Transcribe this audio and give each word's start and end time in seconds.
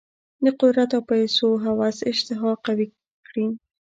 د 0.43 0.45
قدرت 0.59 0.89
او 0.97 1.01
پیسو 1.11 1.47
هوس 1.65 1.97
اشتها 2.11 2.51
قوي 2.65 2.87
کړې. 3.27 3.45